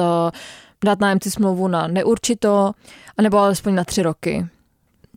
[0.85, 2.71] dát nájemci smlouvu na neurčito,
[3.17, 4.47] anebo alespoň na tři roky.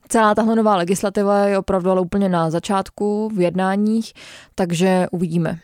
[0.08, 4.12] Celá tahle nová legislativa je opravdu ale úplně na začátku v jednáních,
[4.54, 5.58] takže uvidíme,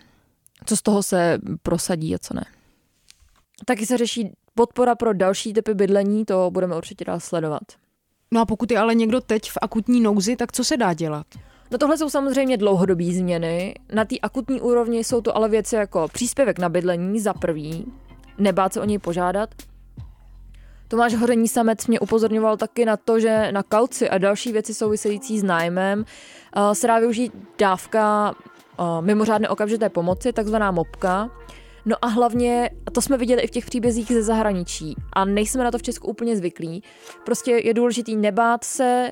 [0.65, 2.45] co z toho se prosadí a co ne.
[3.65, 7.63] Taky se řeší podpora pro další typy bydlení, to budeme určitě dál sledovat.
[8.33, 11.27] No a pokud je ale někdo teď v akutní nouzi, tak co se dá dělat?
[11.71, 13.75] No tohle jsou samozřejmě dlouhodobé změny.
[13.93, 17.93] Na té akutní úrovni jsou to ale věci jako příspěvek na bydlení za prvý,
[18.39, 19.51] nebát se o něj požádat.
[20.89, 25.41] Tomáš Hoření Samec mě upozorňoval taky na to, že na kauci a další věci související
[25.41, 26.05] s nájmem
[26.73, 28.35] se dá využít dávka
[29.01, 31.31] mimořádné okamžité pomoci, takzvaná MOPka,
[31.87, 35.71] No a hlavně, to jsme viděli i v těch příbězích ze zahraničí a nejsme na
[35.71, 36.83] to v Česku úplně zvyklí,
[37.25, 39.11] prostě je důležitý nebát se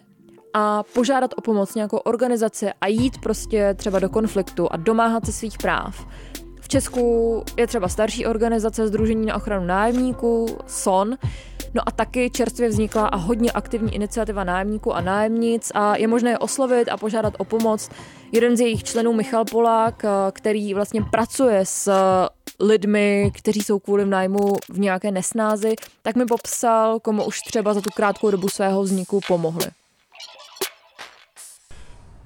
[0.54, 5.32] a požádat o pomoc nějakou organizaci a jít prostě třeba do konfliktu a domáhat se
[5.32, 6.06] svých práv.
[6.60, 11.16] V Česku je třeba starší organizace Združení na ochranu nájemníků, SON,
[11.74, 16.30] No a taky čerstvě vznikla a hodně aktivní iniciativa nájemníků a nájemnic a je možné
[16.30, 17.90] je oslovit a požádat o pomoc.
[18.32, 21.92] Jeden z jejich členů, Michal Polák, který vlastně pracuje s
[22.62, 27.80] lidmi, kteří jsou kvůli nájmu v nějaké nesnázi, tak mi popsal, komu už třeba za
[27.80, 29.66] tu krátkou dobu svého vzniku pomohli.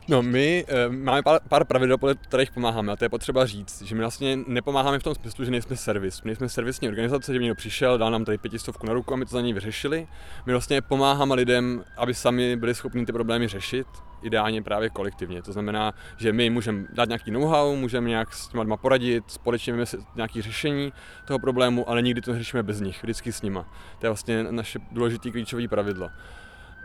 [0.08, 3.82] No, my e, máme pár, pár pravidel, podle kterých pomáháme a to je potřeba říct,
[3.82, 6.22] že my vlastně nepomáháme v tom smyslu, že nejsme servis.
[6.22, 9.24] My nejsme servisní organizace, že někdo přišel, dal nám tady pětistovku na ruku a my
[9.24, 10.06] to za něj vyřešili.
[10.46, 13.86] My vlastně pomáháme lidem, aby sami byli schopni ty problémy řešit,
[14.22, 15.42] ideálně právě kolektivně.
[15.42, 20.00] To znamená, že my můžeme dát nějaký know-how, můžeme nějak s těma poradit, společně vymyslet
[20.16, 20.92] nějaké řešení
[21.24, 23.62] toho problému, ale nikdy to neřešíme bez nich, vždycky s nima.
[23.98, 26.10] To je vlastně naše důležité klíčové pravidlo.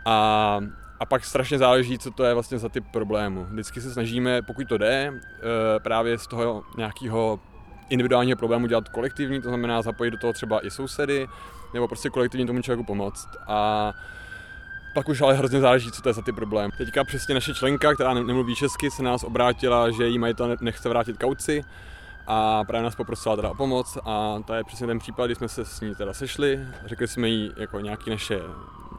[0.04, 0.60] A
[1.02, 3.44] a pak strašně záleží, co to je vlastně za typ problému.
[3.44, 7.40] Vždycky se snažíme, pokud to jde, eh, právě z toho nějakého
[7.88, 11.26] individuálního problému dělat kolektivní, to znamená zapojit do toho třeba i sousedy,
[11.74, 13.28] nebo prostě kolektivně tomu člověku pomoct.
[13.46, 13.92] A
[14.94, 16.70] pak už ale hrozně záleží, co to je za ty problém.
[16.78, 21.18] Teďka přesně naše členka, která nemluví česky, se nás obrátila, že jí majitel nechce vrátit
[21.18, 21.64] kauci
[22.26, 25.48] a právě nás poprosila teda o pomoc a to je přesně ten případ, kdy jsme
[25.48, 28.40] se s ní teda sešli, řekli jsme jí jako nějaké naše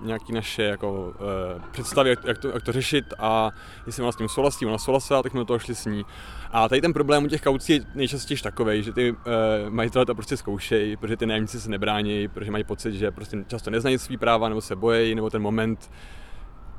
[0.03, 1.13] nějaké naše jako,
[1.57, 3.51] e, představy, jak, jak, to, jak to řešit a
[3.85, 6.05] jestli ona s tím souhlasí, ona souhlasila, tak jsme do toho šli s ní.
[6.51, 10.15] A tady ten problém u těch kaucí je nejčastěji takový, že ty e, majitelé to
[10.15, 14.17] prostě zkoušejí, protože ty nájemníci se nebrání, protože mají pocit, že prostě často neznají svý
[14.17, 15.91] práva, nebo se bojí, nebo ten moment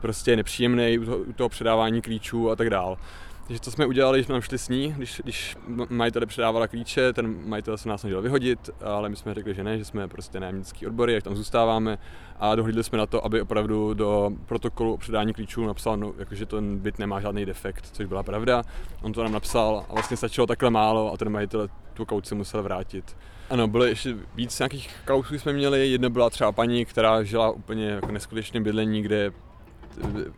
[0.01, 2.99] prostě je nepříjemný u toho, u toho předávání klíčů a tak dál.
[3.47, 5.57] Takže co jsme udělali, že jsme tam šli s ní, když, když
[5.89, 9.79] majitel předávala klíče, ten majitel se nás snažil vyhodit, ale my jsme řekli, že ne,
[9.79, 11.99] že jsme prostě nájemnický odbory, jak tam zůstáváme
[12.39, 16.35] a dohlídli jsme na to, aby opravdu do protokolu o předání klíčů napsal, no, jako,
[16.35, 18.63] že ten byt nemá žádný defekt, což byla pravda.
[19.03, 22.63] On to nám napsal a vlastně stačilo takhle málo a ten majitel tu kauci musel
[22.63, 23.17] vrátit.
[23.51, 25.89] Ano, bylo ještě víc nějakých kausů jsme měli.
[25.89, 29.33] Jedna byla třeba paní, která žila úplně jako neskutečném bydlení, kde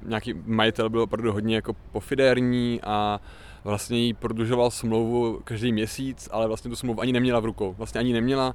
[0.02, 3.20] nějaký majitel byl opravdu hodně jako pofidérní a
[3.64, 7.74] vlastně jí prodlužoval smlouvu každý měsíc, ale vlastně tu smlouvu ani neměla v rukou.
[7.78, 8.54] Vlastně ani neměla.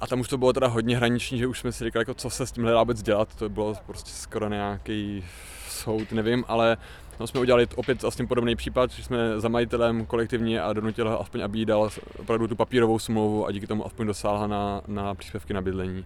[0.00, 2.30] A tam už to bylo teda hodně hraniční, že už jsme si říkali, jako, co
[2.30, 3.34] se s tím dá vůbec dělat.
[3.34, 5.24] To bylo prostě skoro nějaký
[5.68, 6.76] soud, nevím, ale
[7.18, 11.20] tam jsme udělali opět vlastně podobný případ, že jsme za majitelem kolektivně a donutili ho
[11.20, 15.14] aspoň, aby jí dal opravdu tu papírovou smlouvu a díky tomu aspoň dosáhla na, na
[15.14, 16.04] příspěvky na bydlení.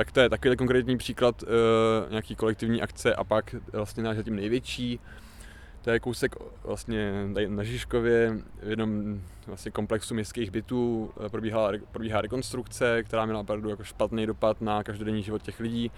[0.00, 1.48] Tak to je takový konkrétní příklad uh,
[2.10, 5.00] nějaký kolektivní akce a pak vlastně náš zatím největší,
[5.82, 11.72] to je kousek vlastně tady na Žižkově, v jednom vlastně komplexu městských bytů eh, probíhala,
[11.92, 15.90] probíhá rekonstrukce, která měla opravdu jako špatný dopad na každodenní život těch lidí.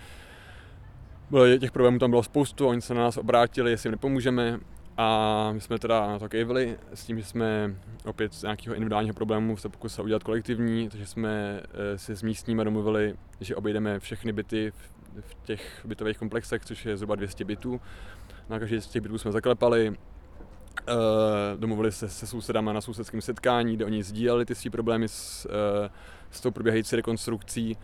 [1.31, 4.61] Bylo, těch problémů tam bylo spoustu, oni se na nás obrátili, jestli jim nepomůžeme
[4.96, 7.74] a my jsme teda na to kejvili s tím, že jsme
[8.05, 12.64] opět z nějakého individuálního problému se pokusili udělat kolektivní, takže jsme eh, si s místními
[12.64, 14.72] domluvili, že obejdeme všechny byty
[15.20, 17.81] v těch bytových komplexech, což je zhruba 200 bytů.
[18.48, 19.96] Na každý z těch bytů jsme zaklepali,
[20.88, 20.92] eh,
[21.57, 25.90] domluvili se se sousedama na sousedském setkání, kde oni sdíleli ty své problémy s, eh,
[26.31, 27.76] s tou probíhající rekonstrukcí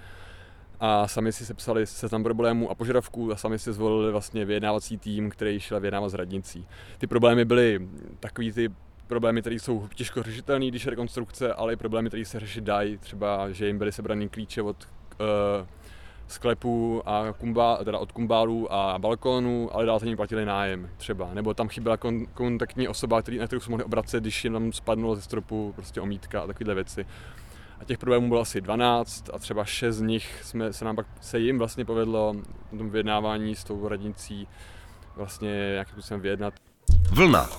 [0.81, 5.31] a sami si sepsali seznam problémů a požadavků a sami si zvolili vlastně vyjednávací tým,
[5.31, 6.67] který šel vyjednávat s radnicí.
[6.99, 7.89] Ty problémy byly
[8.21, 8.71] takový ty
[9.07, 12.99] problémy, které jsou těžko řešitelné, když je rekonstrukce, ale i problémy, které se řešit dají,
[12.99, 14.89] třeba, že jim byly sebraný klíče od
[15.21, 15.67] uh,
[16.29, 21.31] sklepů a kumbá, teda od kumbálů a balkónů, ale dál za ní platili nájem třeba.
[21.35, 24.73] Nebo tam chyběla kon, kontaktní osoba, který, na kterou se mohli obracet, když jim tam
[24.73, 27.07] spadnulo ze stropu prostě omítka a takovéhle věci.
[27.81, 31.07] A těch problémů bylo asi 12 a třeba 6 z nich jsme, se nám pak
[31.21, 32.35] se jim vlastně povedlo
[32.73, 34.49] v tom vyjednávání s tou radnicí
[35.17, 36.55] vlastně nějakým způsobem vyjednat.
[37.13, 37.51] Vlna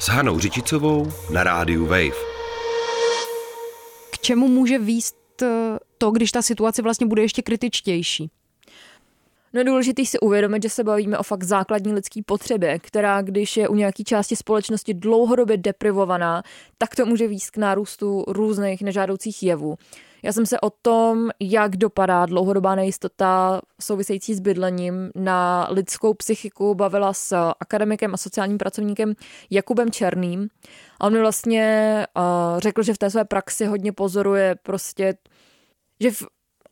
[0.00, 2.16] s Hanou Řičicovou na rádiu Wave.
[4.12, 8.30] K čemu může výst eh, to, když ta situace vlastně bude ještě kritičtější?
[9.56, 13.56] No je důležité si uvědomit, že se bavíme o fakt základní lidský potřebě, která když
[13.56, 16.42] je u nějaké části společnosti dlouhodobě deprivovaná,
[16.78, 19.76] tak to může výst k nárůstu různých nežádoucích jevů.
[20.22, 26.74] Já jsem se o tom, jak dopadá dlouhodobá nejistota související s bydlením na lidskou psychiku,
[26.74, 29.14] bavila s akademikem a sociálním pracovníkem
[29.50, 30.48] Jakubem Černým.
[31.00, 35.14] A on mi vlastně uh, řekl, že v té své praxi hodně pozoruje prostě
[36.00, 36.22] že v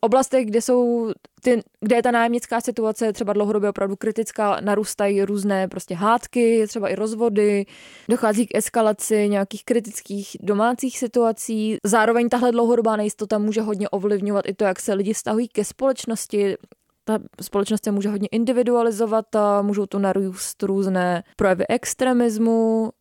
[0.05, 5.67] oblastech, kde jsou ty, kde je ta nájemnická situace třeba dlouhodobě opravdu kritická, narůstají různé
[5.67, 7.65] prostě hádky, třeba i rozvody,
[8.09, 11.77] dochází k eskalaci nějakých kritických domácích situací.
[11.83, 16.55] Zároveň tahle dlouhodobá nejistota může hodně ovlivňovat i to, jak se lidi vztahují ke společnosti,
[17.05, 22.91] ta společnost se může hodně individualizovat a můžou tu narůst různé projevy extremismu.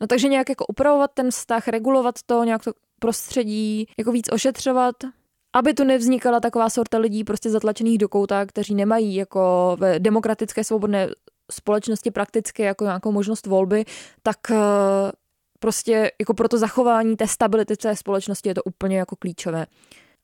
[0.00, 4.94] No takže nějak jako upravovat ten vztah, regulovat to, nějak to prostředí, jako víc ošetřovat,
[5.54, 10.64] aby tu nevznikala taková sorta lidí prostě zatlačených do kouta, kteří nemají jako v demokratické
[10.64, 11.08] svobodné
[11.52, 13.84] společnosti prakticky jako nějakou možnost volby,
[14.22, 14.56] tak eh,
[15.58, 19.66] prostě jako pro to zachování té stability té společnosti je to úplně jako klíčové.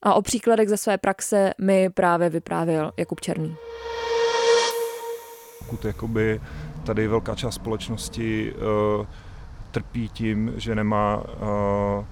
[0.03, 3.55] A o příkladech ze své praxe mi právě vyprávěl Jakub Černý.
[5.59, 6.41] Pokud jakoby
[6.85, 9.05] tady velká část společnosti uh,
[9.71, 12.05] trpí tím, že nemá uh,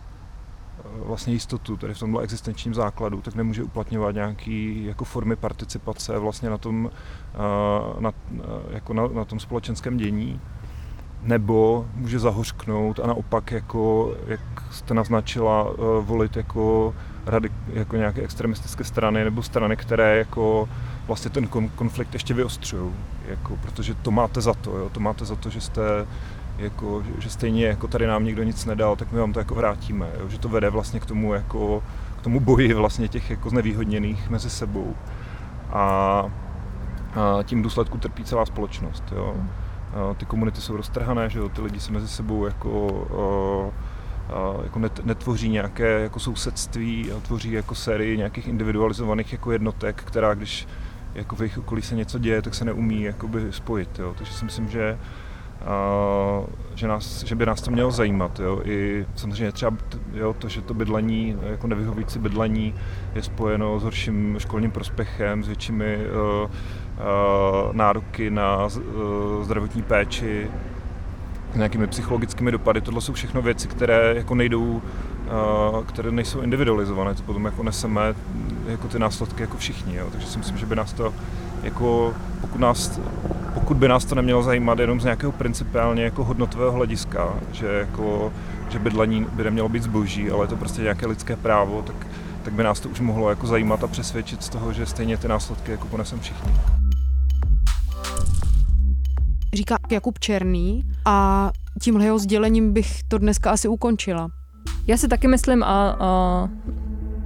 [1.05, 6.49] vlastně jistotu tady v tomhle existenčním základu, tak nemůže uplatňovat nějaký jako formy participace vlastně
[6.49, 6.89] na tom,
[7.33, 10.41] eh, na, eh, jako na, na tom společenském dění
[11.23, 14.39] nebo může zahořknout a naopak, jako, jak
[14.71, 20.69] jste naznačila, eh, volit jako, rady, jako nějaké extremistické strany nebo strany, které jako
[21.07, 22.91] vlastně ten konflikt ještě vyostřují,
[23.27, 25.81] jako, protože to máte za to, jo, to máte za to, že jste
[26.59, 30.09] jako, že stejně jako tady nám nikdo nic nedal, tak my vám to jako vrátíme,
[30.19, 30.29] jo?
[30.29, 31.83] že to vede vlastně k tomu, jako,
[32.19, 34.95] k tomu boji vlastně těch jako znevýhodněných mezi sebou
[35.69, 35.83] a,
[37.15, 39.03] a tím důsledku trpí celá společnost.
[39.15, 39.35] Jo?
[39.93, 41.49] A ty komunity jsou roztrhané, že jo?
[41.49, 43.71] ty lidi se mezi sebou jako,
[44.29, 49.51] a, a, jako net, netvoří nějaké jako sousedství, a tvoří jako sérii nějakých individualizovaných jako
[49.51, 50.67] jednotek, která když
[51.15, 53.99] jako v jejich okolí se něco děje, tak se neumí jakoby spojit.
[53.99, 54.13] Jo.
[54.17, 54.97] Takže si myslím, že
[55.65, 56.41] a,
[56.75, 58.39] že, nás, že by nás to mělo zajímat.
[58.39, 58.61] Jo.
[58.63, 59.77] I samozřejmě třeba
[60.13, 62.73] jo, to, že to bydlení, jako nevyhovující bydlení
[63.15, 66.49] je spojeno s horším školním prospěchem, s většími uh, uh,
[67.73, 68.71] nároky na uh,
[69.43, 70.51] zdravotní péči,
[71.55, 72.81] nějakými psychologickými dopady.
[72.81, 74.81] Tohle jsou všechno věci, které jako nejdou,
[75.85, 78.15] které nejsou individualizované, to potom jako neseme
[78.67, 79.95] jako ty následky jako všichni.
[79.95, 80.07] Jo.
[80.11, 81.13] Takže si myslím, že by nás to
[81.63, 82.99] jako, pokud, nás,
[83.53, 88.33] pokud by nás to nemělo zajímat jenom z nějakého principiálně jako hodnotového hlediska, že, jako,
[88.69, 92.07] že bydlení by nemělo být zboží, ale je to prostě nějaké lidské právo, tak,
[92.43, 95.27] tak by nás to už mohlo jako zajímat a přesvědčit z toho, že stejně ty
[95.27, 96.51] následky jako ponesem všichni
[99.53, 101.49] říká Jakub Černý a
[101.81, 104.29] tímhle jeho sdělením bych to dneska asi ukončila.
[104.87, 106.49] Já si taky myslím a, a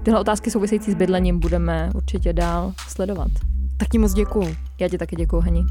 [0.03, 3.28] tyhle otázky související s bydlením budeme určitě dál sledovat.
[3.78, 4.55] Tak ti moc děkuju.
[4.80, 5.63] Já ti taky děkuju, Heni.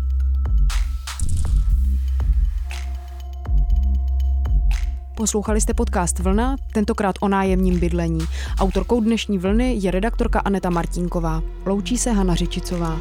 [5.22, 8.20] Poslouchali jste podcast Vlna, tentokrát o nájemním bydlení.
[8.58, 11.42] Autorkou dnešní vlny je redaktorka Aneta Martinková.
[11.66, 12.98] Loučí se Hana Řičicová.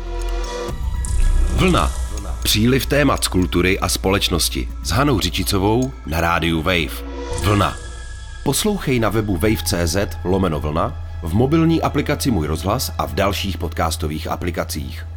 [1.55, 1.91] Vlna.
[2.43, 7.03] Příliv témat z kultury a společnosti s Hanou Řičicovou na rádiu Wave.
[7.43, 7.75] Vlna.
[8.43, 14.27] Poslouchej na webu wave.cz lomeno vlna, v mobilní aplikaci Můj rozhlas a v dalších podcastových
[14.27, 15.10] aplikacích.